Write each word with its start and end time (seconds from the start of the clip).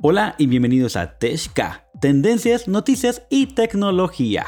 Hola 0.00 0.36
y 0.38 0.46
bienvenidos 0.46 0.94
a 0.94 1.18
Teshka, 1.18 1.88
tendencias, 2.00 2.68
noticias 2.68 3.22
y 3.30 3.46
tecnología. 3.46 4.46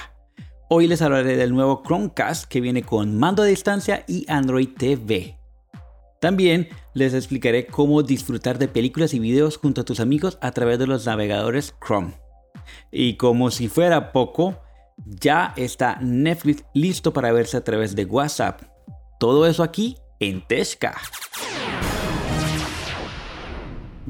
Hoy 0.68 0.86
les 0.86 1.02
hablaré 1.02 1.36
del 1.36 1.52
nuevo 1.52 1.82
Chromecast 1.82 2.44
que 2.44 2.60
viene 2.60 2.84
con 2.84 3.18
mando 3.18 3.42
a 3.42 3.46
distancia 3.46 4.04
y 4.06 4.24
Android 4.30 4.68
TV. 4.78 5.40
También 6.20 6.68
les 6.94 7.14
explicaré 7.14 7.66
cómo 7.66 8.04
disfrutar 8.04 8.58
de 8.58 8.68
películas 8.68 9.12
y 9.12 9.18
videos 9.18 9.56
junto 9.56 9.80
a 9.80 9.84
tus 9.84 9.98
amigos 9.98 10.38
a 10.40 10.52
través 10.52 10.78
de 10.78 10.86
los 10.86 11.04
navegadores 11.06 11.74
Chrome. 11.84 12.14
Y 12.92 13.16
como 13.16 13.50
si 13.50 13.66
fuera 13.66 14.12
poco, 14.12 14.60
ya 15.04 15.52
está 15.56 15.98
Netflix 16.00 16.62
listo 16.74 17.12
para 17.12 17.32
verse 17.32 17.56
a 17.56 17.64
través 17.64 17.96
de 17.96 18.04
WhatsApp. 18.04 18.62
Todo 19.18 19.48
eso 19.48 19.64
aquí 19.64 19.96
en 20.20 20.46
Teshka. 20.46 20.94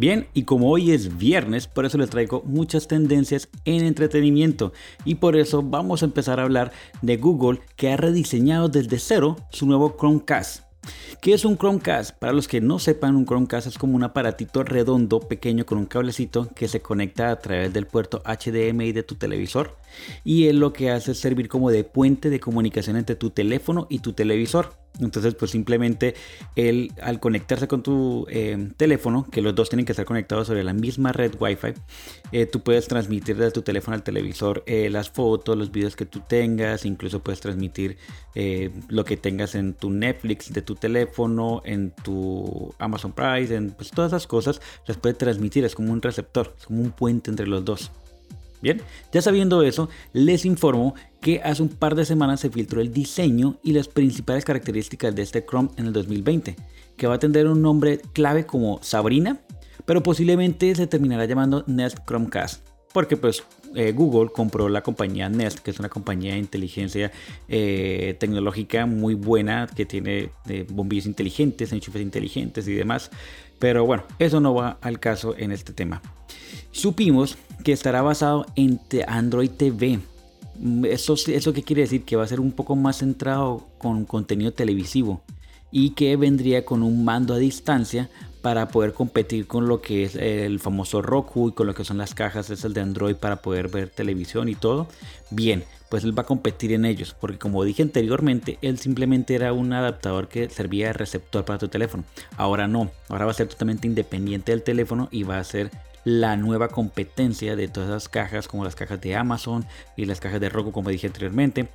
Bien, 0.00 0.28
y 0.32 0.44
como 0.44 0.70
hoy 0.70 0.92
es 0.92 1.18
viernes, 1.18 1.66
por 1.66 1.84
eso 1.84 1.98
les 1.98 2.08
traigo 2.08 2.42
muchas 2.46 2.88
tendencias 2.88 3.50
en 3.66 3.84
entretenimiento 3.84 4.72
y 5.04 5.16
por 5.16 5.36
eso 5.36 5.62
vamos 5.62 6.00
a 6.00 6.06
empezar 6.06 6.40
a 6.40 6.44
hablar 6.44 6.72
de 7.02 7.18
Google 7.18 7.60
que 7.76 7.90
ha 7.90 7.98
rediseñado 7.98 8.70
desde 8.70 8.98
cero 8.98 9.36
su 9.50 9.66
nuevo 9.66 9.94
Chromecast. 9.98 10.62
¿Qué 11.20 11.34
es 11.34 11.44
un 11.44 11.58
Chromecast? 11.58 12.18
Para 12.18 12.32
los 12.32 12.48
que 12.48 12.62
no 12.62 12.78
sepan, 12.78 13.14
un 13.14 13.26
Chromecast 13.26 13.66
es 13.66 13.76
como 13.76 13.94
un 13.94 14.02
aparatito 14.02 14.62
redondo, 14.62 15.20
pequeño, 15.20 15.66
con 15.66 15.76
un 15.76 15.84
cablecito 15.84 16.48
que 16.54 16.66
se 16.66 16.80
conecta 16.80 17.30
a 17.30 17.38
través 17.38 17.70
del 17.70 17.86
puerto 17.86 18.22
HDMI 18.24 18.92
de 18.92 19.02
tu 19.02 19.16
televisor. 19.16 19.76
Y 20.24 20.46
él 20.46 20.60
lo 20.60 20.72
que 20.72 20.88
hace 20.90 21.12
es 21.12 21.18
servir 21.18 21.48
como 21.48 21.70
de 21.70 21.84
puente 21.84 22.30
de 22.30 22.40
comunicación 22.40 22.96
entre 22.96 23.16
tu 23.16 23.28
teléfono 23.28 23.86
y 23.90 23.98
tu 23.98 24.14
televisor. 24.14 24.72
Entonces, 24.98 25.34
pues 25.34 25.52
simplemente 25.52 26.14
él 26.56 26.92
al 27.00 27.20
conectarse 27.20 27.68
con 27.68 27.82
tu 27.82 28.26
eh, 28.28 28.70
teléfono, 28.76 29.26
que 29.30 29.40
los 29.40 29.54
dos 29.54 29.70
tienen 29.70 29.86
que 29.86 29.92
estar 29.92 30.04
conectados 30.04 30.48
sobre 30.48 30.64
la 30.64 30.72
misma 30.72 31.12
red 31.12 31.34
Wi-Fi, 31.38 31.74
eh, 32.32 32.46
tú 32.46 32.60
puedes 32.60 32.88
transmitir 32.88 33.36
de 33.36 33.50
tu 33.50 33.62
teléfono 33.62 33.94
al 33.94 34.02
televisor 34.02 34.62
eh, 34.66 34.90
las 34.90 35.10
fotos, 35.10 35.56
los 35.56 35.70
videos 35.70 35.96
que 35.96 36.06
tú 36.06 36.20
tengas, 36.20 36.84
incluso 36.84 37.20
puedes 37.20 37.40
transmitir 37.40 37.96
lo 38.88 39.04
que 39.04 39.16
tengas 39.16 39.56
en 39.56 39.74
tu 39.74 39.90
Netflix 39.90 40.52
de 40.52 40.62
tu 40.62 40.76
teléfono, 40.76 41.62
en 41.64 41.90
tu 41.90 42.72
Amazon 42.78 43.12
Prime, 43.12 43.54
en 43.54 43.70
pues, 43.70 43.90
todas 43.90 44.12
esas 44.12 44.26
cosas, 44.28 44.60
las 44.86 44.96
puedes 44.96 45.18
transmitir, 45.18 45.64
es 45.64 45.74
como 45.74 45.92
un 45.92 46.00
receptor, 46.00 46.54
es 46.56 46.66
como 46.66 46.80
un 46.80 46.92
puente 46.92 47.30
entre 47.30 47.46
los 47.46 47.64
dos. 47.64 47.90
Bien, 48.62 48.82
ya 49.12 49.22
sabiendo 49.22 49.62
eso, 49.62 49.88
les 50.12 50.44
informo 50.44 50.94
que 51.20 51.40
hace 51.42 51.62
un 51.62 51.68
par 51.68 51.94
de 51.94 52.04
semanas 52.04 52.40
se 52.40 52.50
filtró 52.50 52.80
el 52.80 52.92
diseño 52.92 53.58
y 53.62 53.72
las 53.72 53.88
principales 53.88 54.44
características 54.44 55.14
de 55.14 55.22
este 55.22 55.44
Chrome 55.44 55.70
en 55.76 55.86
el 55.86 55.92
2020, 55.92 56.56
que 56.96 57.06
va 57.06 57.14
a 57.14 57.18
tener 57.18 57.46
un 57.46 57.62
nombre 57.62 58.00
clave 58.12 58.44
como 58.44 58.78
Sabrina, 58.82 59.40
pero 59.86 60.02
posiblemente 60.02 60.74
se 60.74 60.86
terminará 60.86 61.24
llamando 61.24 61.64
Nest 61.66 61.98
Chromecast, 62.06 62.66
porque 62.92 63.16
pues 63.16 63.42
eh, 63.74 63.92
Google 63.92 64.30
compró 64.30 64.68
la 64.68 64.82
compañía 64.82 65.28
Nest, 65.28 65.60
que 65.60 65.70
es 65.70 65.78
una 65.78 65.88
compañía 65.88 66.32
de 66.32 66.38
inteligencia 66.38 67.12
eh, 67.48 68.16
tecnológica 68.18 68.86
muy 68.86 69.14
buena, 69.14 69.68
que 69.74 69.86
tiene 69.86 70.30
eh, 70.48 70.66
bombillos 70.68 71.06
inteligentes, 71.06 71.72
enchufes 71.72 72.02
inteligentes 72.02 72.66
y 72.66 72.74
demás. 72.74 73.10
Pero 73.58 73.84
bueno, 73.84 74.04
eso 74.18 74.40
no 74.40 74.54
va 74.54 74.78
al 74.80 74.98
caso 74.98 75.34
en 75.36 75.52
este 75.52 75.72
tema. 75.72 76.02
Supimos 76.72 77.36
que 77.64 77.72
estará 77.72 78.02
basado 78.02 78.46
en 78.56 78.80
Android 79.06 79.50
TV. 79.50 80.00
Eso, 80.84 81.14
¿Eso 81.14 81.52
qué 81.52 81.62
quiere 81.62 81.82
decir? 81.82 82.04
Que 82.04 82.16
va 82.16 82.24
a 82.24 82.28
ser 82.28 82.40
un 82.40 82.52
poco 82.52 82.76
más 82.76 82.98
centrado 82.98 83.66
con 83.78 84.04
contenido 84.04 84.52
televisivo 84.52 85.22
y 85.70 85.90
que 85.90 86.16
vendría 86.16 86.64
con 86.64 86.82
un 86.82 87.04
mando 87.04 87.34
a 87.34 87.38
distancia 87.38 88.10
para 88.42 88.68
poder 88.68 88.92
competir 88.92 89.46
con 89.46 89.68
lo 89.68 89.82
que 89.82 90.04
es 90.04 90.16
el 90.16 90.60
famoso 90.60 91.02
Roku 91.02 91.50
y 91.50 91.52
con 91.52 91.66
lo 91.66 91.74
que 91.74 91.84
son 91.84 91.98
las 91.98 92.14
cajas 92.14 92.50
esas 92.50 92.72
de 92.72 92.80
Android 92.80 93.16
para 93.16 93.42
poder 93.42 93.68
ver 93.68 93.90
televisión 93.90 94.48
y 94.48 94.54
todo. 94.54 94.88
Bien, 95.30 95.64
pues 95.90 96.04
él 96.04 96.16
va 96.16 96.22
a 96.22 96.26
competir 96.26 96.72
en 96.72 96.84
ellos, 96.84 97.14
porque 97.20 97.38
como 97.38 97.64
dije 97.64 97.82
anteriormente, 97.82 98.58
él 98.62 98.78
simplemente 98.78 99.34
era 99.34 99.52
un 99.52 99.72
adaptador 99.72 100.28
que 100.28 100.48
servía 100.48 100.86
de 100.86 100.92
receptor 100.94 101.44
para 101.44 101.58
tu 101.58 101.68
teléfono. 101.68 102.04
Ahora 102.36 102.66
no, 102.66 102.90
ahora 103.08 103.26
va 103.26 103.32
a 103.32 103.34
ser 103.34 103.48
totalmente 103.48 103.86
independiente 103.86 104.52
del 104.52 104.62
teléfono 104.62 105.08
y 105.10 105.24
va 105.24 105.38
a 105.38 105.44
ser 105.44 105.70
la 106.04 106.36
nueva 106.36 106.68
competencia 106.68 107.56
de 107.56 107.68
todas 107.68 107.90
esas 107.90 108.08
cajas 108.08 108.48
como 108.48 108.64
las 108.64 108.76
cajas 108.76 109.00
de 109.00 109.16
Amazon 109.16 109.66
y 109.96 110.06
las 110.06 110.20
cajas 110.20 110.40
de 110.40 110.48
Roku 110.48 110.72
como 110.72 110.90
dije 110.90 111.06
anteriormente. 111.06 111.68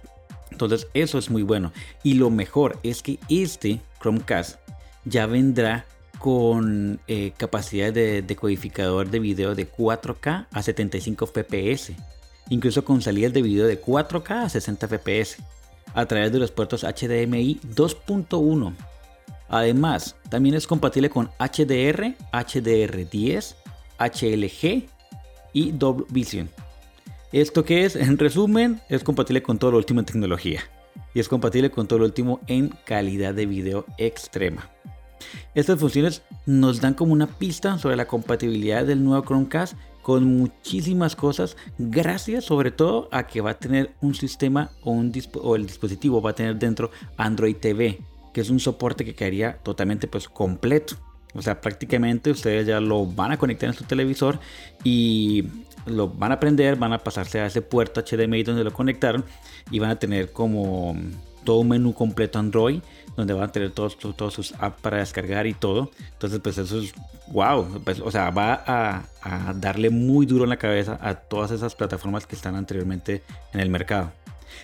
Entonces 0.51 0.87
eso 0.93 1.17
es 1.17 1.29
muy 1.29 1.43
bueno. 1.43 1.71
Y 2.03 2.15
lo 2.15 2.29
mejor 2.29 2.79
es 2.83 3.01
que 3.01 3.19
este 3.29 3.81
Chromecast 4.01 4.59
ya 5.05 5.25
vendrá 5.25 5.85
con 6.19 6.99
eh, 7.07 7.33
capacidad 7.37 7.91
de 7.91 8.21
decodificador 8.21 9.09
de 9.09 9.19
video 9.19 9.53
de 9.53 9.69
4K 9.69 10.47
a 10.51 10.63
75 10.63 11.27
fps 11.27 11.91
incluso 12.49 12.85
con 12.85 13.01
salidas 13.01 13.33
de 13.33 13.41
video 13.41 13.67
de 13.67 13.81
4K 13.81 14.45
a 14.45 14.49
60 14.49 14.87
fps, 14.87 15.37
a 15.93 16.05
través 16.05 16.31
de 16.31 16.39
los 16.39 16.51
puertos 16.51 16.83
HDMI 16.83 17.59
2.1. 17.75 18.73
Además, 19.47 20.15
también 20.29 20.55
es 20.55 20.67
compatible 20.67 21.09
con 21.09 21.29
HDR, 21.39 22.15
HDR10, 22.31 23.55
HLG 23.99 24.83
y 25.53 25.71
Double 25.71 26.05
Vision. 26.09 26.49
¿Esto 27.31 27.65
que 27.65 27.85
es? 27.85 27.95
En 27.95 28.17
resumen, 28.17 28.81
es 28.89 29.03
compatible 29.03 29.43
con 29.43 29.57
todo 29.57 29.71
lo 29.71 29.77
último 29.77 29.99
en 29.99 30.05
tecnología 30.05 30.61
y 31.13 31.19
es 31.19 31.27
compatible 31.27 31.71
con 31.71 31.87
todo 31.87 31.99
lo 31.99 32.05
último 32.05 32.39
en 32.47 32.69
calidad 32.85 33.33
de 33.33 33.45
video 33.45 33.85
extrema. 33.97 34.69
Estas 35.53 35.79
funciones 35.79 36.21
nos 36.45 36.81
dan 36.81 36.93
como 36.93 37.13
una 37.13 37.27
pista 37.27 37.77
sobre 37.77 37.95
la 37.95 38.07
compatibilidad 38.07 38.85
del 38.85 39.03
nuevo 39.03 39.25
Chromecast 39.25 39.75
con 40.01 40.23
muchísimas 40.37 41.15
cosas, 41.15 41.57
gracias 41.79 42.45
sobre 42.45 42.69
todo 42.69 43.09
a 43.11 43.25
que 43.25 43.41
va 43.41 43.51
a 43.51 43.59
tener 43.59 43.95
un 44.01 44.13
sistema 44.13 44.69
o, 44.83 44.91
un 44.91 45.11
o 45.41 45.55
el 45.55 45.65
dispositivo 45.65 46.21
va 46.21 46.29
a 46.31 46.35
tener 46.35 46.57
dentro 46.57 46.91
Android 47.17 47.55
TV, 47.55 47.99
que 48.31 48.41
es 48.41 48.49
un 48.49 48.59
soporte 48.59 49.03
que 49.03 49.15
quedaría 49.15 49.57
totalmente 49.63 50.07
pues 50.07 50.29
completo. 50.29 50.97
O 51.35 51.41
sea, 51.41 51.59
prácticamente 51.61 52.31
ustedes 52.31 52.65
ya 52.65 52.79
lo 52.79 53.05
van 53.05 53.31
a 53.31 53.37
conectar 53.37 53.69
en 53.69 53.75
su 53.75 53.83
televisor 53.83 54.39
y 54.83 55.43
lo 55.85 56.07
van 56.07 56.31
a 56.31 56.39
prender, 56.39 56.77
van 56.77 56.93
a 56.93 56.99
pasarse 56.99 57.39
a 57.39 57.45
ese 57.45 57.61
puerto 57.61 58.01
HDMI 58.01 58.43
donde 58.43 58.63
lo 58.63 58.71
conectaron 58.71 59.23
y 59.69 59.79
van 59.79 59.91
a 59.91 59.99
tener 59.99 60.31
como 60.31 60.95
todo 61.43 61.59
un 61.59 61.69
menú 61.69 61.93
completo 61.93 62.39
Android 62.39 62.79
donde 63.15 63.33
van 63.33 63.43
a 63.45 63.51
tener 63.51 63.71
todos, 63.71 63.97
sus 64.33 64.53
apps 64.59 64.81
para 64.81 64.97
descargar 64.97 65.47
y 65.47 65.53
todo. 65.53 65.91
Entonces, 66.13 66.39
pues 66.41 66.57
eso 66.57 66.79
es 66.79 66.93
wow. 67.27 67.81
Pues, 67.83 67.99
o 67.99 68.11
sea, 68.11 68.29
va 68.29 68.61
a, 68.65 69.03
a 69.21 69.53
darle 69.53 69.89
muy 69.89 70.25
duro 70.25 70.43
en 70.43 70.49
la 70.49 70.57
cabeza 70.57 70.99
a 71.01 71.15
todas 71.15 71.51
esas 71.51 71.75
plataformas 71.75 72.27
que 72.27 72.35
están 72.35 72.55
anteriormente 72.55 73.23
en 73.53 73.59
el 73.61 73.69
mercado. 73.69 74.11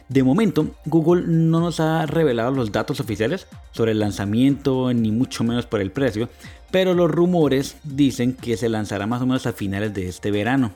De 0.10 0.24
momento, 0.24 0.72
Google 0.86 1.24
no 1.28 1.60
nos 1.60 1.80
ha 1.80 2.06
revelado 2.06 2.52
los 2.52 2.72
datos 2.72 3.00
oficiales 3.00 3.48
sobre 3.72 3.92
el 3.92 4.00
lanzamiento, 4.00 4.94
ni 4.94 5.12
mucho 5.12 5.44
menos 5.44 5.66
por 5.66 5.82
el 5.82 5.92
precio, 5.92 6.30
pero 6.72 6.94
los 6.94 7.10
rumores 7.12 7.78
dicen 7.84 8.34
que 8.34 8.58
se 8.58 8.70
lanzará 8.70 9.08
más 9.08 9.22
o 9.22 9.26
menos 9.26 9.46
a 9.46 9.54
finales 9.54 9.94
de 9.94 10.08
este 10.08 10.32
verano 10.32 10.74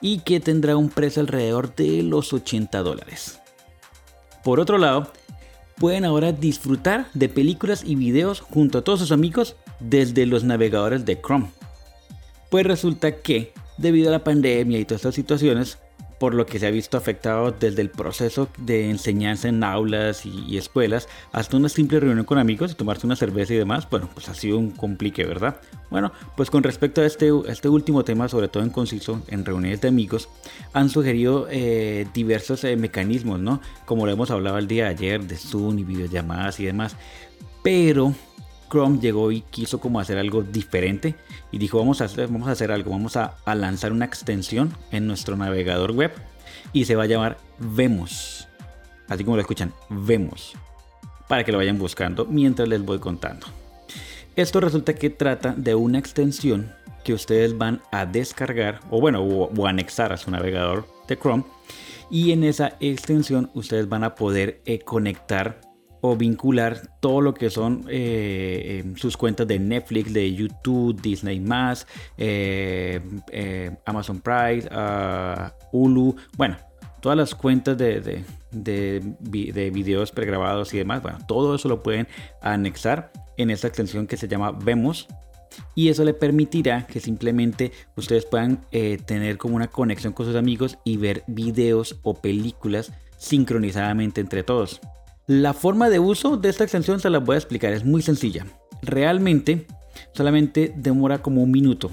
y 0.00 0.18
que 0.20 0.40
tendrá 0.40 0.76
un 0.76 0.90
precio 0.90 1.20
alrededor 1.20 1.74
de 1.74 2.02
los 2.02 2.32
80 2.32 2.82
dólares. 2.82 3.40
Por 4.42 4.60
otro 4.60 4.78
lado, 4.78 5.10
pueden 5.76 6.04
ahora 6.04 6.32
disfrutar 6.32 7.06
de 7.14 7.28
películas 7.28 7.82
y 7.84 7.96
videos 7.96 8.40
junto 8.40 8.78
a 8.78 8.82
todos 8.82 9.00
sus 9.00 9.12
amigos 9.12 9.56
desde 9.80 10.26
los 10.26 10.44
navegadores 10.44 11.04
de 11.04 11.20
Chrome. 11.20 11.50
Pues 12.50 12.66
resulta 12.66 13.16
que, 13.16 13.52
debido 13.78 14.08
a 14.08 14.12
la 14.12 14.24
pandemia 14.24 14.78
y 14.78 14.84
todas 14.84 15.00
estas 15.00 15.14
situaciones, 15.14 15.78
por 16.18 16.34
lo 16.34 16.46
que 16.46 16.58
se 16.58 16.66
ha 16.66 16.70
visto 16.70 16.96
afectado 16.96 17.50
desde 17.52 17.82
el 17.82 17.90
proceso 17.90 18.48
de 18.58 18.90
enseñanza 18.90 19.48
en 19.48 19.62
aulas 19.64 20.24
y, 20.26 20.56
escuelas 20.56 21.08
hasta 21.32 21.56
una 21.56 21.68
simple 21.68 22.00
reunión 22.00 22.24
con 22.24 22.38
amigos 22.38 22.72
y 22.72 22.74
tomarse 22.74 23.06
una 23.06 23.16
cerveza 23.16 23.54
y 23.54 23.56
demás, 23.56 23.88
bueno, 23.90 24.08
pues 24.14 24.28
ha 24.28 24.34
sido 24.34 24.58
un 24.58 24.70
complique, 24.70 25.24
¿verdad? 25.24 25.60
Bueno, 25.90 26.12
pues 26.36 26.50
con 26.50 26.62
respecto 26.62 27.00
a 27.00 27.06
este, 27.06 27.30
este 27.48 27.68
último 27.68 28.04
tema, 28.04 28.28
sobre 28.28 28.48
todo 28.48 28.62
en 28.62 28.70
conciso, 28.70 29.22
en 29.28 29.44
reuniones 29.44 29.80
de 29.80 29.88
amigos, 29.88 30.28
han 30.72 30.88
sugerido 30.88 31.48
eh, 31.50 32.06
diversos 32.14 32.64
eh, 32.64 32.76
mecanismos, 32.76 33.40
¿no? 33.40 33.60
Como 33.84 34.06
lo 34.06 34.12
hemos 34.12 34.30
hablado 34.30 34.58
el 34.58 34.68
día 34.68 34.84
de 34.84 34.90
ayer, 34.90 35.24
de 35.24 35.36
Zoom 35.36 35.78
y 35.78 35.84
videollamadas 35.84 36.60
y 36.60 36.64
demás, 36.66 36.96
pero 37.62 38.14
Chrome 38.70 38.98
llegó 39.00 39.30
y 39.32 39.42
quiso 39.42 39.80
como 39.80 40.00
hacer 40.00 40.18
algo 40.18 40.42
diferente 40.42 41.14
y 41.50 41.58
dijo 41.58 41.78
vamos 41.78 42.00
a 42.00 42.04
hacer, 42.04 42.28
vamos 42.28 42.48
a 42.48 42.52
hacer 42.52 42.72
algo, 42.72 42.90
vamos 42.90 43.16
a, 43.16 43.36
lanzar 43.54 43.92
una 43.92 44.04
extensión 44.04 44.72
en 44.90 45.06
nuestro 45.06 45.36
navegador 45.36 45.92
web 45.92 46.12
y 46.72 46.84
se 46.84 46.96
va 46.96 47.04
a 47.04 47.06
llamar 47.06 47.38
Vemos. 47.58 48.48
Así 49.08 49.22
como 49.24 49.36
lo 49.36 49.42
escuchan, 49.42 49.72
Vemos. 49.88 50.54
Para 51.28 51.44
que 51.44 51.52
lo 51.52 51.58
vayan 51.58 51.78
buscando 51.78 52.24
mientras 52.24 52.68
les 52.68 52.82
voy 52.82 52.98
contando. 52.98 53.46
Esto 54.36 54.60
resulta 54.60 54.94
que 54.94 55.10
trata 55.10 55.54
de 55.56 55.74
una 55.74 55.98
extensión 55.98 56.72
que 57.04 57.14
ustedes 57.14 57.56
van 57.56 57.82
a 57.92 58.06
descargar 58.06 58.80
o 58.90 59.00
bueno 59.00 59.22
o, 59.22 59.66
anexar 59.66 60.12
a 60.12 60.16
su 60.16 60.30
navegador 60.30 60.86
de 61.06 61.16
Chrome 61.16 61.44
y 62.10 62.32
en 62.32 62.44
esa 62.44 62.76
extensión 62.80 63.50
ustedes 63.54 63.88
van 63.88 64.04
a 64.04 64.14
poder 64.14 64.60
eh, 64.64 64.80
conectar 64.80 65.60
o 66.06 66.16
vincular 66.16 66.82
todo 67.00 67.22
lo 67.22 67.32
que 67.32 67.48
son 67.48 67.86
eh, 67.88 68.82
em, 68.84 68.94
sus 68.94 69.16
cuentas 69.16 69.48
de 69.48 69.58
Netflix, 69.58 70.12
de 70.12 70.34
YouTube, 70.34 71.00
Disney 71.00 71.42
eh, 72.18 73.00
eh, 73.32 73.70
Amazon 73.86 74.20
Prime, 74.20 74.64
ah, 74.70 75.54
Hulu, 75.72 76.14
bueno, 76.36 76.58
todas 77.00 77.16
las 77.16 77.34
cuentas 77.34 77.78
de, 77.78 78.22
de, 78.50 79.02
de, 79.18 79.70
videos 79.70 80.12
pregrabados 80.12 80.74
y 80.74 80.76
demás, 80.76 81.00
bueno, 81.00 81.20
todo 81.26 81.54
eso 81.54 81.70
lo 81.70 81.82
pueden 81.82 82.06
anexar 82.42 83.10
en 83.38 83.48
esta 83.48 83.68
extensión 83.68 84.06
que 84.06 84.18
se 84.18 84.28
llama 84.28 84.52
Vemos 84.52 85.08
y 85.74 85.88
eso 85.88 86.04
le 86.04 86.12
permitirá 86.12 86.86
que 86.86 87.00
simplemente 87.00 87.72
ustedes 87.96 88.26
puedan 88.26 88.60
tener 89.06 89.38
como 89.38 89.56
una 89.56 89.68
conexión 89.68 90.12
con 90.12 90.26
sus 90.26 90.36
amigos 90.36 90.76
y 90.84 90.98
ver 90.98 91.24
videos 91.28 91.98
o 92.02 92.12
películas 92.12 92.92
sincronizadamente 93.16 94.20
entre 94.20 94.42
todos. 94.42 94.82
La 95.26 95.54
forma 95.54 95.88
de 95.88 95.98
uso 95.98 96.36
de 96.36 96.50
esta 96.50 96.64
extensión 96.64 97.00
se 97.00 97.08
la 97.08 97.18
voy 97.18 97.36
a 97.36 97.38
explicar, 97.38 97.72
es 97.72 97.82
muy 97.82 98.02
sencilla. 98.02 98.44
Realmente 98.82 99.66
solamente 100.12 100.74
demora 100.76 101.22
como 101.22 101.42
un 101.42 101.50
minuto. 101.50 101.90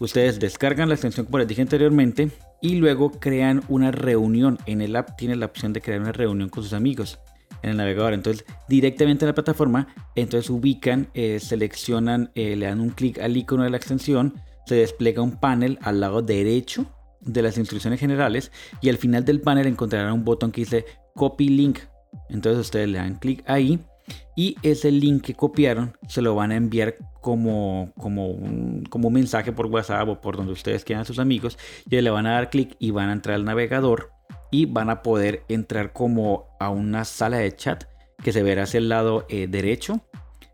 Ustedes 0.00 0.38
descargan 0.38 0.90
la 0.90 0.94
extensión 0.94 1.24
como 1.24 1.38
les 1.38 1.48
dije 1.48 1.62
anteriormente 1.62 2.30
y 2.60 2.74
luego 2.74 3.10
crean 3.12 3.62
una 3.68 3.90
reunión. 3.90 4.58
En 4.66 4.82
el 4.82 4.96
app 4.96 5.16
tiene 5.16 5.34
la 5.36 5.46
opción 5.46 5.72
de 5.72 5.80
crear 5.80 6.00
una 6.00 6.12
reunión 6.12 6.50
con 6.50 6.62
sus 6.62 6.74
amigos 6.74 7.18
en 7.62 7.70
el 7.70 7.76
navegador. 7.78 8.12
Entonces 8.12 8.44
directamente 8.68 9.24
en 9.24 9.28
la 9.28 9.34
plataforma, 9.34 9.88
entonces 10.14 10.50
ubican, 10.50 11.08
eh, 11.14 11.40
seleccionan, 11.40 12.32
eh, 12.34 12.54
le 12.54 12.66
dan 12.66 12.80
un 12.80 12.90
clic 12.90 13.18
al 13.18 13.34
icono 13.34 13.62
de 13.62 13.70
la 13.70 13.78
extensión, 13.78 14.34
se 14.66 14.74
despliega 14.74 15.22
un 15.22 15.40
panel 15.40 15.78
al 15.80 16.00
lado 16.00 16.20
derecho 16.20 16.84
de 17.22 17.40
las 17.40 17.56
instrucciones 17.56 17.98
generales 17.98 18.52
y 18.82 18.90
al 18.90 18.98
final 18.98 19.24
del 19.24 19.40
panel 19.40 19.66
encontrarán 19.68 20.12
un 20.12 20.24
botón 20.24 20.52
que 20.52 20.60
dice 20.60 20.84
Copy 21.14 21.48
Link 21.48 21.78
entonces 22.28 22.60
ustedes 22.60 22.88
le 22.88 22.98
dan 22.98 23.16
clic 23.16 23.42
ahí 23.46 23.80
y 24.36 24.56
ese 24.62 24.90
link 24.90 25.22
que 25.22 25.34
copiaron 25.34 25.96
se 26.08 26.22
lo 26.22 26.34
van 26.34 26.50
a 26.52 26.56
enviar 26.56 26.96
como, 27.20 27.92
como, 27.98 28.28
un, 28.28 28.84
como 28.90 29.08
un 29.08 29.14
mensaje 29.14 29.52
por 29.52 29.66
WhatsApp 29.66 30.08
o 30.08 30.20
por 30.20 30.36
donde 30.36 30.52
ustedes 30.52 30.84
quieran 30.84 31.02
a 31.02 31.06
sus 31.06 31.18
amigos. 31.18 31.58
Y 31.88 32.00
le 32.00 32.10
van 32.10 32.26
a 32.26 32.32
dar 32.32 32.50
clic 32.50 32.76
y 32.78 32.90
van 32.90 33.08
a 33.08 33.12
entrar 33.12 33.36
al 33.36 33.44
navegador 33.44 34.10
y 34.50 34.66
van 34.66 34.90
a 34.90 35.02
poder 35.02 35.42
entrar 35.48 35.92
como 35.92 36.48
a 36.60 36.68
una 36.70 37.04
sala 37.04 37.38
de 37.38 37.54
chat 37.54 37.84
que 38.22 38.32
se 38.32 38.42
verá 38.42 38.64
hacia 38.64 38.78
el 38.78 38.88
lado 38.88 39.26
eh, 39.28 39.46
derecho 39.48 40.00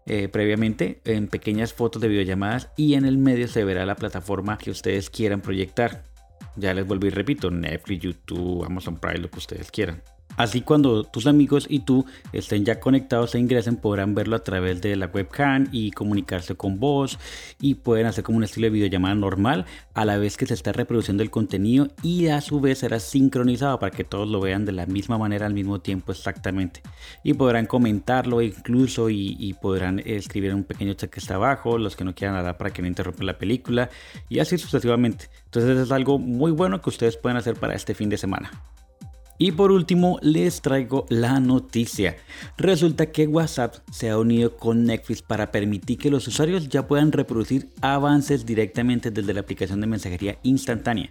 eh, 0.06 0.28
previamente 0.28 1.00
en 1.04 1.28
pequeñas 1.28 1.72
fotos 1.72 2.00
de 2.02 2.08
videollamadas 2.08 2.70
y 2.76 2.94
en 2.94 3.04
el 3.04 3.18
medio 3.18 3.46
se 3.48 3.64
verá 3.64 3.86
la 3.86 3.96
plataforma 3.96 4.58
que 4.58 4.70
ustedes 4.70 5.10
quieran 5.10 5.40
proyectar. 5.40 6.04
Ya 6.56 6.74
les 6.74 6.86
vuelvo 6.86 7.06
y 7.06 7.10
repito, 7.10 7.50
Netflix, 7.50 8.02
YouTube, 8.02 8.64
Amazon 8.64 8.98
Prime, 8.98 9.18
lo 9.18 9.30
que 9.30 9.38
ustedes 9.38 9.70
quieran. 9.70 10.02
Así 10.37 10.62
cuando 10.62 11.05
tus 11.05 11.27
amigos 11.27 11.67
y 11.69 11.81
tú 11.81 12.06
estén 12.32 12.65
ya 12.65 12.81
conectados 12.81 13.35
e 13.35 13.38
ingresen 13.38 13.77
podrán 13.77 14.15
verlo 14.15 14.37
a 14.37 14.44
través 14.44 14.81
de 14.81 14.97
la 14.97 15.06
webcam 15.06 15.69
y 15.71 15.91
comunicarse 15.91 16.55
con 16.55 16.81
vos 16.81 17.19
y 17.61 17.75
pueden 17.75 18.06
hacer 18.06 18.25
como 18.25 18.38
un 18.38 18.44
estilo 18.44 18.67
de 18.67 18.71
videollamada 18.71 19.15
normal 19.15 19.67
a 19.94 20.05
la 20.05 20.17
vez 20.17 20.37
que 20.37 20.47
se 20.47 20.55
está 20.55 20.73
reproduciendo 20.73 21.23
el 21.23 21.31
contenido 21.31 21.88
y 22.03 22.29
a 22.29 22.41
su 22.41 22.61
vez 22.61 22.79
será 22.79 23.00
sincronizado 23.00 23.79
para 23.79 23.94
que 23.94 24.05
todos 24.05 24.29
lo 24.29 24.41
vean 24.41 24.65
de 24.65 24.73
la 24.73 24.87
misma 24.87 25.19
manera 25.19 25.47
al 25.47 25.55
mismo 25.55 25.81
tiempo 25.81 26.12
exactamente. 26.12 26.82
Y 27.23 27.35
podrán 27.35 27.67
comentarlo 27.67 28.41
incluso 28.41 29.11
y, 29.11 29.55
podrán 29.61 29.99
escribir 29.99 30.55
un 30.55 30.65
pequeño 30.65 30.94
está 31.21 31.35
abajo 31.35 31.77
los 31.77 31.97
que 31.97 32.05
no 32.05 32.15
quieran 32.15 32.37
hablar 32.37 32.56
para 32.56 32.71
que 32.71 32.82
no 32.82 32.88
interrumpan 32.88 33.27
la 33.27 33.38
película 33.38 33.91
y 34.29 34.38
así 34.38 34.56
sucesivamente. 34.59 35.29
Entonces 35.47 35.79
es 35.79 35.93
algo 35.93 36.19
muy 36.19 36.50
bueno 36.50 36.81
que 36.81 36.88
ustedes 36.88 37.17
pueden 37.17 37.37
hacer 37.37 37.56
para 37.56 37.75
este 37.75 37.94
fin 37.94 38.09
de 38.09 38.17
semana 38.17 38.50
y 39.40 39.52
por 39.52 39.72
último, 39.72 40.19
les 40.20 40.60
traigo 40.60 41.06
la 41.08 41.40
noticia. 41.40 42.19
Resulta 42.58 43.06
que 43.06 43.26
WhatsApp 43.26 43.76
se 43.90 44.10
ha 44.10 44.19
unido 44.19 44.54
con 44.58 44.84
Netflix 44.84 45.22
para 45.22 45.50
permitir 45.50 45.96
que 45.96 46.10
los 46.10 46.28
usuarios 46.28 46.69
ya 46.69 46.87
puedan 46.87 47.10
reproducir 47.10 47.70
avances 47.81 48.44
directamente 48.44 49.10
desde 49.10 49.32
la 49.32 49.40
aplicación 49.40 49.81
de 49.81 49.87
mensajería 49.87 50.38
instantánea. 50.42 51.10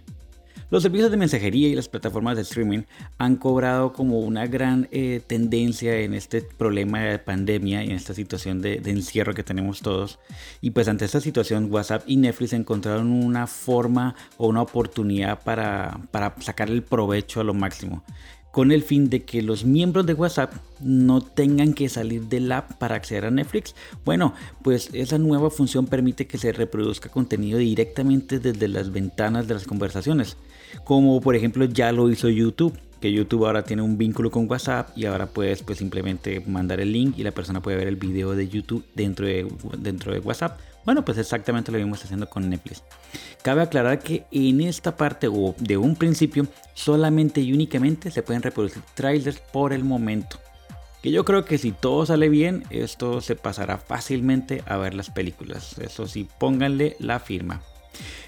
Los 0.70 0.84
servicios 0.84 1.10
de 1.10 1.16
mensajería 1.16 1.68
y 1.68 1.74
las 1.74 1.88
plataformas 1.88 2.36
de 2.36 2.42
streaming 2.42 2.82
han 3.18 3.34
cobrado 3.34 3.92
como 3.92 4.20
una 4.20 4.46
gran 4.46 4.86
eh, 4.92 5.20
tendencia 5.26 5.98
en 5.98 6.14
este 6.14 6.42
problema 6.42 7.00
de 7.00 7.18
pandemia 7.18 7.82
y 7.82 7.90
en 7.90 7.96
esta 7.96 8.14
situación 8.14 8.62
de, 8.62 8.80
encierro 8.84 9.34
que 9.34 9.42
tenemos 9.42 9.80
todos. 9.80 10.20
Y 10.60 10.70
pues 10.70 10.86
ante 10.86 11.06
esta 11.06 11.20
situación 11.20 11.72
WhatsApp 11.72 12.04
y 12.06 12.18
Netflix 12.18 12.52
encontraron 12.52 13.10
una 13.10 13.48
forma 13.48 14.14
o 14.36 14.46
una 14.46 14.62
oportunidad 14.62 15.42
para, 15.42 16.02
para 16.12 16.36
sacar 16.38 16.70
el 16.70 16.84
provecho 16.84 17.40
a 17.40 17.44
lo 17.44 17.52
máximo 17.52 18.04
con 18.50 18.72
el 18.72 18.82
fin 18.82 19.10
de 19.10 19.24
que 19.24 19.42
los 19.42 19.64
miembros 19.64 20.06
de 20.06 20.14
WhatsApp 20.14 20.52
no 20.80 21.20
tengan 21.20 21.72
que 21.72 21.88
salir 21.88 22.22
del 22.22 22.50
app 22.52 22.72
para 22.78 22.96
acceder 22.96 23.26
a 23.26 23.30
Netflix. 23.30 23.74
Bueno, 24.04 24.34
pues 24.62 24.90
esa 24.92 25.18
nueva 25.18 25.50
función 25.50 25.86
permite 25.86 26.26
que 26.26 26.38
se 26.38 26.52
reproduzca 26.52 27.08
contenido 27.08 27.58
directamente 27.58 28.38
desde 28.38 28.68
las 28.68 28.90
ventanas 28.90 29.46
de 29.46 29.54
las 29.54 29.64
conversaciones, 29.64 30.36
como 30.84 31.20
por 31.20 31.36
ejemplo 31.36 31.64
ya 31.64 31.92
lo 31.92 32.10
hizo 32.10 32.28
YouTube 32.28 32.78
que 33.00 33.12
YouTube 33.12 33.46
ahora 33.46 33.64
tiene 33.64 33.82
un 33.82 33.96
vínculo 33.96 34.30
con 34.30 34.48
WhatsApp 34.48 34.90
y 34.96 35.06
ahora 35.06 35.26
puedes 35.26 35.62
pues 35.62 35.78
simplemente 35.78 36.40
mandar 36.46 36.80
el 36.80 36.92
link 36.92 37.18
y 37.18 37.22
la 37.22 37.30
persona 37.30 37.62
puede 37.62 37.78
ver 37.78 37.88
el 37.88 37.96
video 37.96 38.34
de 38.34 38.46
YouTube 38.48 38.84
dentro 38.94 39.26
de, 39.26 39.48
dentro 39.78 40.12
de 40.12 40.18
WhatsApp. 40.18 40.60
Bueno, 40.84 41.04
pues 41.04 41.18
exactamente 41.18 41.70
lo 41.70 41.78
mismo 41.78 41.94
haciendo 41.94 42.28
con 42.28 42.48
Netflix. 42.48 42.82
Cabe 43.42 43.62
aclarar 43.62 43.98
que 43.98 44.26
en 44.30 44.60
esta 44.60 44.96
parte 44.96 45.28
o 45.28 45.54
de 45.58 45.76
un 45.76 45.96
principio 45.96 46.46
solamente 46.74 47.40
y 47.40 47.52
únicamente 47.52 48.10
se 48.10 48.22
pueden 48.22 48.42
reproducir 48.42 48.82
trailers 48.94 49.40
por 49.52 49.72
el 49.72 49.84
momento. 49.84 50.38
Que 51.02 51.10
yo 51.10 51.24
creo 51.24 51.44
que 51.44 51.58
si 51.58 51.72
todo 51.72 52.04
sale 52.04 52.28
bien, 52.28 52.64
esto 52.70 53.20
se 53.20 53.34
pasará 53.34 53.78
fácilmente 53.78 54.62
a 54.66 54.76
ver 54.76 54.94
las 54.94 55.10
películas. 55.10 55.78
Eso 55.78 56.06
sí, 56.06 56.28
pónganle 56.38 56.96
la 56.98 57.20
firma. 57.20 57.62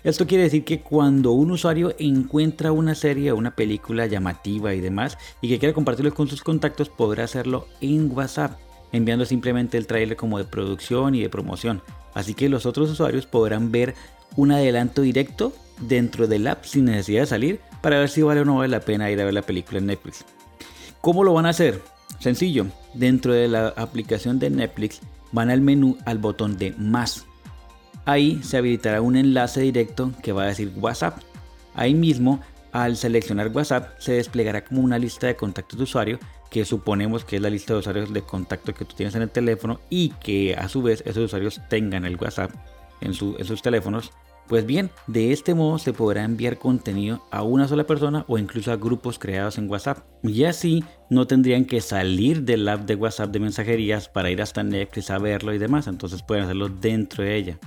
Esto 0.05 0.27
quiere 0.27 0.45
decir 0.45 0.65
que 0.65 0.81
cuando 0.81 1.33
un 1.33 1.51
usuario 1.51 1.95
encuentra 1.99 2.73
una 2.73 2.95
serie 2.95 3.31
o 3.31 3.37
una 3.37 3.55
película 3.55 4.07
llamativa 4.07 4.75
y 4.75 4.81
demás 4.81 5.17
y 5.41 5.49
que 5.49 5.59
quiere 5.59 5.75
compartirlo 5.75 6.13
con 6.15 6.29
sus 6.29 6.43
contactos, 6.43 6.89
podrá 6.89 7.25
hacerlo 7.25 7.69
en 7.81 8.11
WhatsApp, 8.11 8.59
enviando 8.93 9.25
simplemente 9.25 9.79
el 9.79 9.87
trailer 9.87 10.17
como 10.17 10.39
de 10.39 10.45
producción 10.45 11.15
y 11.15 11.23
de 11.23 11.29
promoción. 11.29 11.83
Así 12.15 12.35
que 12.35 12.49
los 12.49 12.67
otros 12.67 12.91
usuarios 12.91 13.27
podrán 13.27 13.73
ver 13.73 13.95
un 14.37 14.53
adelanto 14.53 15.03
directo 15.03 15.53
dentro 15.81 16.27
del 16.27 16.47
app 16.47 16.65
sin 16.65 16.85
necesidad 16.85 17.23
de 17.23 17.27
salir 17.27 17.61
para 17.81 17.99
ver 17.99 18.09
si 18.09 18.23
vale 18.23 18.41
o 18.41 18.45
no 18.45 18.57
vale 18.57 18.69
la 18.69 18.81
pena 18.81 19.11
ir 19.11 19.21
a 19.21 19.25
ver 19.25 19.35
la 19.35 19.43
película 19.43 19.79
en 19.79 19.87
Netflix. 19.87 20.25
¿Cómo 21.01 21.25
lo 21.25 21.35
van 21.35 21.47
a 21.47 21.51
hacer? 21.51 21.83
Sencillo, 22.21 22.67
dentro 22.95 23.33
de 23.33 23.49
la 23.49 23.69
aplicación 23.69 24.39
de 24.39 24.51
Netflix 24.51 25.01
van 25.33 25.51
al 25.51 25.61
menú 25.61 25.97
al 26.05 26.19
botón 26.19 26.57
de 26.57 26.73
más 26.79 27.27
Ahí 28.05 28.41
se 28.43 28.57
habilitará 28.57 29.01
un 29.01 29.17
enlace 29.17 29.61
directo 29.61 30.13
que 30.23 30.33
va 30.33 30.43
a 30.45 30.47
decir 30.47 30.73
WhatsApp. 30.77 31.19
Ahí 31.75 31.95
mismo, 31.95 32.41
al 32.73 32.97
seleccionar 32.97 33.49
WhatsApp, 33.49 33.99
se 33.99 34.15
desplegará 34.15 34.65
como 34.65 34.81
una 34.81 34.99
lista 34.99 35.29
de 35.29 35.37
contactos 35.37 35.79
de 35.79 35.85
usuario 35.85 36.19
que 36.53 36.67
suponemos 36.67 37.25
que 37.25 37.37
es 37.37 37.43
la 37.43 37.49
lista 37.49 37.73
de 37.73 37.81
usuarios 37.81 38.13
de 38.13 38.21
contacto 38.21 38.75
que 38.75 38.85
tú 38.85 38.95
tienes 38.95 39.15
en 39.15 39.23
el 39.23 39.31
teléfono 39.31 39.81
y 39.89 40.11
que 40.11 40.55
a 40.55 40.69
su 40.69 40.83
vez 40.83 41.03
esos 41.07 41.25
usuarios 41.25 41.63
tengan 41.71 42.05
el 42.05 42.17
WhatsApp 42.17 42.53
en, 43.01 43.13
en 43.13 43.45
sus 43.47 43.63
teléfonos. 43.63 44.13
Pues 44.49 44.67
bien, 44.67 44.91
de 45.07 45.33
este 45.33 45.55
modo 45.55 45.79
se 45.79 45.95
podrá 45.95 46.25
enviar 46.25 46.59
contenido 46.59 47.25
a 47.31 47.43
una 47.43 47.69
sola 47.69 47.85
persona 47.85 48.27
o 48.29 48.37
incluso 48.37 48.71
a 48.71 48.77
grupos 48.77 49.19
creados 49.19 49.57
en 49.57 49.71
WhatsApp. 49.71 50.05
Y 50.25 50.45
así 50.45 50.85
no 51.09 51.27
tendrían 51.27 51.65
que 51.65 51.81
salir 51.81 52.43
del 52.43 52.69
app 52.69 52.83
de 52.83 52.97
WhatsApp 52.97 53.31
de 53.31 53.41
mensajerías 53.41 54.11
para 54.11 54.31
ir 54.31 54.43
hasta 54.43 54.63
Netflix 54.63 55.11
a 55.11 55.19
verlo 55.19 55.55
y 55.55 55.59
demás. 55.59 55.87
Entonces 55.87 56.23
pueden 56.23 56.45
hacerlo 56.45 56.69
dentro 56.69 57.25
de 57.25 57.35
ella. 57.35 57.59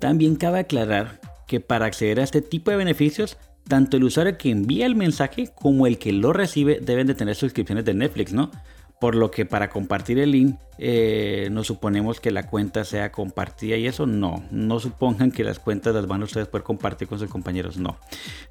También 0.00 0.34
cabe 0.34 0.58
aclarar 0.58 1.20
que 1.46 1.60
para 1.60 1.86
acceder 1.86 2.18
a 2.18 2.24
este 2.24 2.42
tipo 2.42 2.72
de 2.72 2.78
beneficios, 2.78 3.38
tanto 3.68 3.96
el 3.96 4.04
usuario 4.04 4.38
que 4.38 4.50
envía 4.50 4.86
el 4.86 4.96
mensaje 4.96 5.50
como 5.54 5.86
el 5.86 5.98
que 5.98 6.12
lo 6.12 6.32
recibe 6.32 6.80
deben 6.80 7.06
de 7.06 7.14
tener 7.14 7.36
suscripciones 7.36 7.84
de 7.84 7.94
Netflix, 7.94 8.32
¿no? 8.32 8.50
Por 9.00 9.14
lo 9.14 9.30
que 9.30 9.46
para 9.46 9.70
compartir 9.70 10.18
el 10.18 10.32
link 10.32 10.56
eh, 10.78 11.48
no 11.52 11.62
suponemos 11.62 12.18
que 12.18 12.32
la 12.32 12.48
cuenta 12.48 12.84
sea 12.84 13.12
compartida 13.12 13.76
y 13.76 13.86
eso 13.86 14.06
no, 14.06 14.42
no 14.50 14.80
supongan 14.80 15.30
que 15.30 15.44
las 15.44 15.60
cuentas 15.60 15.94
las 15.94 16.08
van 16.08 16.22
a 16.22 16.24
ustedes 16.24 16.48
poder 16.48 16.64
compartir 16.64 17.06
con 17.06 17.20
sus 17.20 17.30
compañeros, 17.30 17.76
no. 17.76 17.96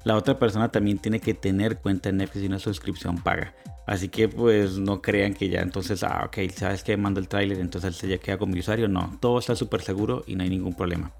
La 0.04 0.16
otra 0.16 0.38
persona 0.38 0.70
también 0.70 0.98
tiene 0.98 1.20
que 1.20 1.34
tener 1.34 1.78
cuenta 1.78 2.08
en 2.08 2.16
Netflix 2.18 2.44
y 2.44 2.46
una 2.46 2.58
suscripción 2.58 3.18
paga. 3.18 3.54
Así 3.86 4.08
que 4.08 4.28
pues 4.28 4.78
no 4.78 5.02
crean 5.02 5.34
que 5.34 5.48
ya 5.48 5.60
entonces, 5.60 6.02
ah, 6.02 6.24
ok, 6.26 6.50
sabes 6.54 6.82
que 6.82 6.96
mando 6.96 7.20
el 7.20 7.28
tráiler, 7.28 7.58
entonces 7.58 7.96
se 7.96 8.08
ya 8.08 8.18
queda 8.18 8.38
con 8.38 8.50
mi 8.50 8.60
usuario. 8.60 8.88
No, 8.88 9.18
todo 9.20 9.38
está 9.38 9.54
súper 9.54 9.82
seguro 9.82 10.24
y 10.26 10.34
no 10.34 10.44
hay 10.44 10.50
ningún 10.50 10.74
problema. 10.74 11.12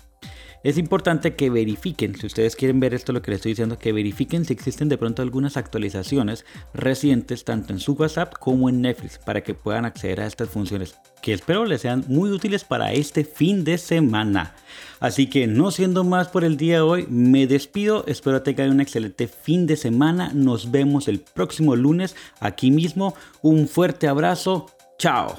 Es 0.65 0.77
importante 0.77 1.37
que 1.37 1.51
verifiquen, 1.51 2.17
si 2.17 2.27
ustedes 2.27 2.57
quieren 2.57 2.81
ver 2.81 2.95
esto 2.95 3.13
lo 3.13 3.23
que 3.23 3.31
les 3.31 3.39
estoy 3.39 3.53
diciendo, 3.53 3.79
que 3.79 3.93
verifiquen 3.93 4.45
si 4.45 4.53
existen 4.53 4.89
de 4.89 4.99
pronto 4.99 5.23
algunas 5.23 5.57
actualizaciones 5.57 6.45
recientes 6.75 7.45
tanto 7.45 7.73
en 7.73 7.79
su 7.79 7.93
WhatsApp 7.93 8.35
como 8.39 8.69
en 8.69 8.83
Netflix 8.83 9.19
para 9.19 9.43
que 9.43 9.55
puedan 9.55 9.85
acceder 9.85 10.21
a 10.21 10.27
estas 10.27 10.49
funciones 10.49 10.97
que 11.23 11.33
espero 11.33 11.65
les 11.65 11.81
sean 11.83 12.05
muy 12.09 12.31
útiles 12.31 12.65
para 12.65 12.93
este 12.93 13.25
fin 13.25 13.65
de 13.65 13.79
semana. 13.79 14.55
Así 15.01 15.29
que 15.29 15.47
no 15.47 15.71
siendo 15.71 16.05
más 16.05 16.29
por 16.29 16.45
el 16.45 16.57
día 16.57 16.77
de 16.77 16.83
hoy, 16.83 17.07
me 17.09 17.47
despido, 17.47 18.05
espero 18.07 18.43
tengan 18.43 18.71
un 18.71 18.81
excelente 18.81 19.29
fin 19.29 19.67
de 19.67 19.77
semana, 19.77 20.33
nos 20.35 20.71
vemos 20.71 21.09
el 21.09 21.21
próximo 21.21 21.77
lunes 21.77 22.17
aquí 22.41 22.71
mismo, 22.71 23.15
un 23.43 23.69
fuerte 23.69 24.09
abrazo, 24.09 24.67
Chao. 24.99 25.39